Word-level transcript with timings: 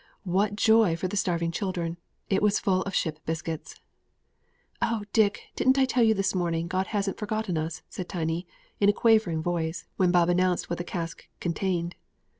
what 0.23 0.55
joy 0.55 0.95
for 0.95 1.07
the 1.07 1.15
starving 1.15 1.51
children 1.51 1.95
it 2.27 2.41
was 2.41 2.59
full 2.59 2.81
of 2.85 2.95
ship 2.95 3.19
biscuits! 3.27 3.79
"Oh, 4.81 5.03
Dick, 5.13 5.49
didn't 5.55 5.77
I 5.77 5.85
tell 5.85 6.01
you 6.01 6.15
this 6.15 6.33
morning 6.33 6.67
God 6.67 6.87
hadn't 6.87 7.19
forgotten 7.19 7.55
us?" 7.55 7.83
said 7.87 8.09
Tiny, 8.09 8.47
in 8.79 8.89
a 8.89 8.93
quavering 8.93 9.43
voice, 9.43 9.85
when 9.97 10.09
Bob 10.09 10.29
announced 10.29 10.71
what 10.71 10.79
the 10.79 10.83
cask 10.83 11.27
contained. 11.39 11.93